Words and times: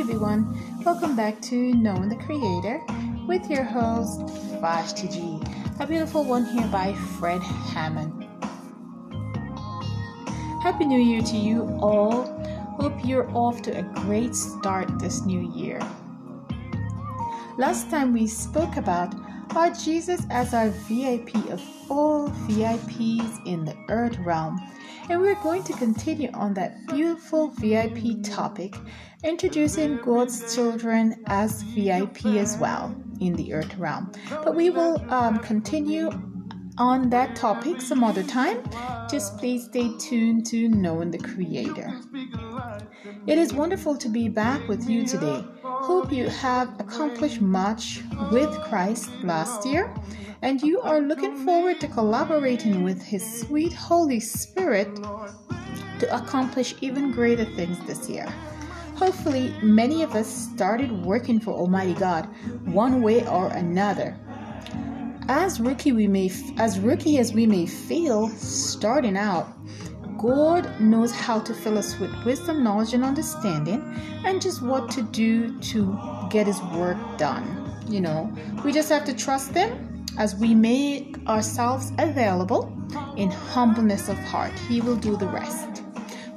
everyone. 0.00 0.82
Welcome 0.82 1.14
back 1.14 1.42
to 1.42 1.74
Knowing 1.74 2.08
the 2.08 2.16
Creator 2.16 2.80
with 3.26 3.50
your 3.50 3.64
host, 3.64 4.22
Vashti 4.58 5.08
G. 5.08 5.38
A 5.78 5.86
beautiful 5.86 6.24
one 6.24 6.46
here 6.46 6.66
by 6.68 6.94
Fred 6.94 7.42
Hammond. 7.42 8.26
Happy 10.62 10.86
New 10.86 10.98
Year 10.98 11.20
to 11.20 11.36
you 11.36 11.64
all. 11.82 12.22
Hope 12.80 12.94
you're 13.04 13.30
off 13.36 13.60
to 13.60 13.78
a 13.78 13.82
great 13.82 14.34
start 14.34 14.98
this 14.98 15.26
new 15.26 15.52
year. 15.54 15.78
Last 17.58 17.90
time 17.90 18.14
we 18.14 18.26
spoke 18.26 18.76
about 18.76 19.14
our 19.54 19.70
Jesus 19.70 20.22
as 20.30 20.54
our 20.54 20.70
VIP 20.88 21.34
of 21.50 21.62
all 21.90 22.30
VIPs 22.48 23.46
in 23.46 23.66
the 23.66 23.76
earth 23.90 24.16
realm. 24.20 24.58
And 25.10 25.20
we're 25.20 25.42
going 25.42 25.64
to 25.64 25.72
continue 25.72 26.30
on 26.34 26.54
that 26.54 26.86
beautiful 26.86 27.48
VIP 27.48 28.22
topic, 28.22 28.76
introducing 29.24 29.96
God's 29.96 30.54
children 30.54 31.24
as 31.26 31.62
VIP 31.62 32.26
as 32.26 32.56
well 32.58 32.94
in 33.20 33.34
the 33.34 33.52
earth 33.52 33.76
realm. 33.76 34.12
But 34.30 34.54
we 34.54 34.70
will 34.70 35.04
um, 35.12 35.40
continue 35.40 36.12
on 36.78 37.10
that 37.10 37.36
topic 37.36 37.80
some 37.80 38.04
other 38.04 38.22
time. 38.22 38.62
Just 39.10 39.38
please 39.38 39.64
stay 39.64 39.90
tuned 39.98 40.46
to 40.46 40.68
Knowing 40.68 41.10
the 41.10 41.18
Creator. 41.18 42.00
It 43.26 43.38
is 43.38 43.52
wonderful 43.52 43.96
to 43.96 44.08
be 44.08 44.28
back 44.28 44.66
with 44.68 44.88
you 44.88 45.06
today. 45.06 45.44
Hope 45.62 46.12
you 46.12 46.28
have 46.28 46.78
accomplished 46.80 47.40
much 47.40 48.02
with 48.30 48.50
Christ 48.62 49.10
last 49.22 49.66
year 49.66 49.94
and 50.42 50.62
you 50.62 50.80
are 50.80 51.00
looking 51.00 51.36
forward 51.44 51.80
to 51.80 51.88
collaborating 51.88 52.82
with 52.82 53.02
His 53.02 53.40
sweet 53.40 53.72
Holy 53.72 54.20
Spirit 54.20 54.94
to 55.98 56.14
accomplish 56.14 56.74
even 56.80 57.12
greater 57.12 57.44
things 57.44 57.78
this 57.86 58.08
year. 58.08 58.26
Hopefully, 58.96 59.54
many 59.62 60.02
of 60.02 60.14
us 60.14 60.26
started 60.26 60.90
working 61.04 61.40
for 61.40 61.52
Almighty 61.52 61.94
God 61.94 62.26
one 62.66 63.02
way 63.02 63.26
or 63.26 63.48
another. 63.48 64.16
As 65.32 65.60
rookie 65.60 65.92
we 65.92 66.08
may 66.08 66.28
as 66.58 66.80
rookie 66.80 67.18
as 67.18 67.32
we 67.32 67.46
may 67.46 67.64
feel 67.64 68.26
starting 68.30 69.16
out, 69.16 69.46
God 70.18 70.80
knows 70.80 71.12
how 71.12 71.38
to 71.38 71.54
fill 71.54 71.78
us 71.78 71.96
with 72.00 72.10
wisdom, 72.24 72.64
knowledge, 72.64 72.94
and 72.94 73.04
understanding, 73.04 73.80
and 74.24 74.42
just 74.42 74.60
what 74.60 74.90
to 74.90 75.02
do 75.02 75.56
to 75.60 75.96
get 76.30 76.48
His 76.48 76.60
work 76.74 76.98
done. 77.16 77.46
You 77.88 78.00
know, 78.00 78.36
we 78.64 78.72
just 78.72 78.88
have 78.88 79.04
to 79.04 79.14
trust 79.14 79.52
Him 79.52 80.04
as 80.18 80.34
we 80.34 80.52
make 80.52 81.16
ourselves 81.28 81.92
available 82.00 82.76
in 83.16 83.30
humbleness 83.30 84.08
of 84.08 84.18
heart. 84.18 84.58
He 84.68 84.80
will 84.80 84.96
do 84.96 85.16
the 85.16 85.28
rest. 85.28 85.84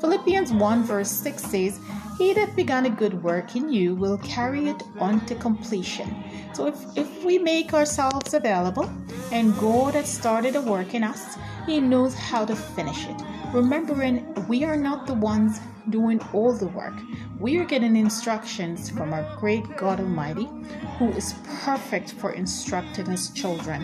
Philippians 0.01 0.53
1 0.53 0.83
verse 0.83 1.09
6 1.09 1.41
says, 1.41 1.79
He 2.23 2.31
that 2.31 2.55
began 2.55 2.85
a 2.85 2.89
good 2.89 3.21
work 3.21 3.53
in 3.53 3.67
you 3.69 3.95
will 3.95 4.17
carry 4.19 4.69
it 4.69 4.81
on 4.97 5.25
to 5.25 5.35
completion. 5.35 6.23
So 6.53 6.67
if, 6.67 6.77
if 6.95 7.25
we 7.25 7.37
make 7.37 7.73
ourselves 7.73 8.33
available 8.33 8.89
and 9.33 9.53
God 9.59 9.95
has 9.95 10.09
started 10.09 10.55
a 10.55 10.61
work 10.61 10.93
in 10.93 11.03
us, 11.03 11.37
He 11.65 11.81
knows 11.81 12.13
how 12.13 12.45
to 12.45 12.55
finish 12.55 13.07
it 13.07 13.21
remembering 13.53 14.33
we 14.47 14.63
are 14.63 14.75
not 14.75 15.05
the 15.05 15.13
ones 15.13 15.59
doing 15.89 16.19
all 16.33 16.53
the 16.53 16.67
work. 16.67 16.95
We 17.39 17.57
are 17.59 17.65
getting 17.65 17.95
instructions 17.95 18.89
from 18.89 19.13
our 19.13 19.37
great 19.37 19.77
God 19.77 19.99
Almighty, 19.99 20.49
who 20.97 21.11
is 21.11 21.35
perfect 21.61 22.13
for 22.13 22.31
instructing 22.31 23.05
his 23.05 23.29
children. 23.29 23.83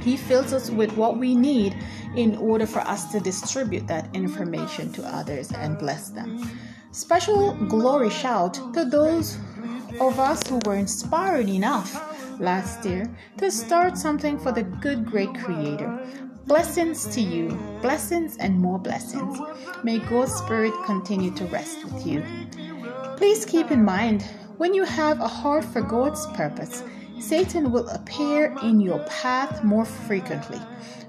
He 0.00 0.16
fills 0.16 0.52
us 0.52 0.70
with 0.70 0.96
what 0.96 1.16
we 1.16 1.34
need 1.36 1.76
in 2.16 2.36
order 2.38 2.66
for 2.66 2.80
us 2.80 3.12
to 3.12 3.20
distribute 3.20 3.86
that 3.86 4.08
information 4.16 4.92
to 4.94 5.02
others 5.06 5.52
and 5.52 5.78
bless 5.78 6.08
them. 6.10 6.50
Special 6.90 7.54
glory 7.66 8.10
shout 8.10 8.54
to 8.72 8.84
those 8.84 9.36
of 10.00 10.18
us 10.18 10.46
who 10.48 10.58
were 10.64 10.76
inspired 10.76 11.48
enough 11.48 12.40
last 12.40 12.84
year 12.84 13.04
to 13.36 13.50
start 13.50 13.98
something 13.98 14.38
for 14.38 14.52
the 14.52 14.62
good, 14.62 15.04
great 15.04 15.34
Creator. 15.34 16.00
Blessings 16.46 17.06
to 17.14 17.20
you, 17.20 17.50
blessings 17.82 18.38
and 18.38 18.58
more 18.58 18.78
blessings. 18.78 19.38
May 19.84 19.98
God's 19.98 20.34
Spirit 20.34 20.72
continue 20.86 21.30
to 21.32 21.44
rest 21.46 21.84
with 21.84 22.06
you. 22.06 22.24
Please 23.16 23.44
keep 23.44 23.70
in 23.70 23.84
mind 23.84 24.22
when 24.56 24.74
you 24.74 24.84
have 24.84 25.20
a 25.20 25.28
heart 25.28 25.64
for 25.64 25.82
God's 25.82 26.26
purpose, 26.28 26.82
Satan 27.20 27.70
will 27.70 27.88
appear 27.90 28.56
in 28.62 28.80
your 28.80 28.98
path 29.04 29.62
more 29.62 29.84
frequently. 29.84 30.60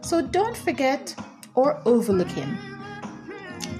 So 0.01 0.21
don't 0.21 0.57
forget 0.57 1.15
or 1.55 1.81
overlook 1.85 2.29
him. 2.29 2.68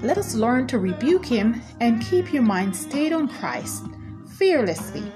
Let 0.02 0.16
us 0.16 0.34
learn 0.34 0.66
to 0.68 0.78
rebuke 0.78 1.26
him 1.26 1.60
and 1.80 2.02
keep 2.02 2.32
your 2.32 2.42
mind 2.42 2.74
stayed 2.74 3.12
on 3.12 3.28
Christ 3.28 3.84
fearlessly. 4.38 5.12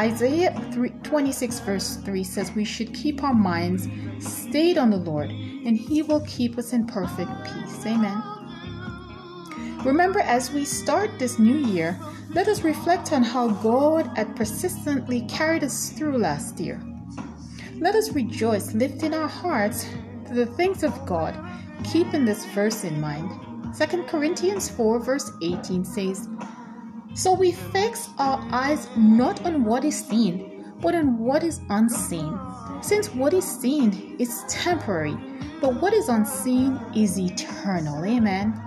Isaiah 0.00 0.52
3, 0.72 0.90
26, 1.04 1.60
verse 1.60 1.96
3 1.98 2.24
says 2.24 2.52
we 2.52 2.64
should 2.64 2.92
keep 2.92 3.22
our 3.22 3.32
minds 3.32 3.86
stayed 4.18 4.76
on 4.76 4.90
the 4.90 4.96
Lord, 4.96 5.30
and 5.30 5.76
He 5.76 6.02
will 6.02 6.22
keep 6.26 6.58
us 6.58 6.72
in 6.72 6.84
perfect 6.86 7.30
peace. 7.44 7.86
Amen. 7.86 8.20
Remember, 9.84 10.18
as 10.18 10.50
we 10.50 10.64
start 10.64 11.10
this 11.20 11.38
new 11.38 11.58
year, 11.58 11.96
let 12.30 12.48
us 12.48 12.62
reflect 12.62 13.12
on 13.12 13.22
how 13.22 13.50
God 13.50 14.10
had 14.16 14.34
persistently 14.34 15.20
carried 15.28 15.62
us 15.62 15.90
through 15.90 16.18
last 16.18 16.58
year. 16.58 16.82
Let 17.78 17.94
us 17.94 18.10
rejoice, 18.12 18.74
lifting 18.74 19.14
our 19.14 19.28
hearts 19.28 19.86
to 20.26 20.34
the 20.34 20.46
things 20.46 20.82
of 20.82 21.06
God, 21.06 21.38
keeping 21.84 22.24
this 22.24 22.44
verse 22.46 22.82
in 22.82 23.00
mind. 23.00 23.30
2 23.76 24.04
Corinthians 24.04 24.68
4, 24.70 25.00
verse 25.00 25.32
18 25.42 25.84
says, 25.84 26.28
so 27.14 27.32
we 27.32 27.52
fix 27.52 28.08
our 28.18 28.44
eyes 28.50 28.88
not 28.96 29.44
on 29.46 29.64
what 29.64 29.84
is 29.84 30.04
seen, 30.04 30.74
but 30.80 30.96
on 30.96 31.16
what 31.18 31.44
is 31.44 31.60
unseen. 31.70 32.36
Since 32.82 33.14
what 33.14 33.32
is 33.32 33.44
seen 33.44 34.16
is 34.18 34.44
temporary, 34.48 35.16
but 35.60 35.80
what 35.80 35.92
is 35.92 36.08
unseen 36.08 36.80
is 36.94 37.18
eternal. 37.18 38.04
Amen. 38.04 38.60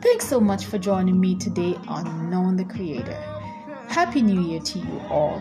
Thanks 0.00 0.26
so 0.26 0.40
much 0.40 0.66
for 0.66 0.78
joining 0.78 1.20
me 1.20 1.36
today 1.36 1.76
on 1.86 2.28
Knowing 2.28 2.56
the 2.56 2.64
Creator. 2.64 3.14
Happy 3.88 4.20
New 4.20 4.40
Year 4.40 4.60
to 4.60 4.78
you 4.80 5.00
all. 5.08 5.40